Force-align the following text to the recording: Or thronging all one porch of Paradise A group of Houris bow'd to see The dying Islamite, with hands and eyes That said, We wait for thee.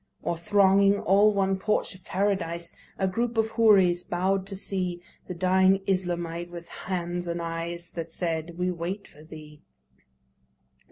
Or 0.23 0.35
thronging 0.35 0.97
all 0.99 1.31
one 1.31 1.59
porch 1.59 1.93
of 1.93 2.03
Paradise 2.03 2.73
A 2.97 3.07
group 3.07 3.37
of 3.37 3.49
Houris 3.51 4.01
bow'd 4.01 4.47
to 4.47 4.55
see 4.55 4.99
The 5.27 5.35
dying 5.35 5.77
Islamite, 5.87 6.49
with 6.49 6.67
hands 6.89 7.27
and 7.27 7.39
eyes 7.39 7.91
That 7.91 8.09
said, 8.11 8.57
We 8.57 8.71
wait 8.71 9.07
for 9.07 9.21
thee. 9.23 9.61